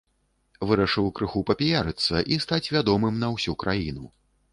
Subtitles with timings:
[0.69, 4.09] Вырашыў крыху папіярыцца і стаць вядомым на ўсю краіну.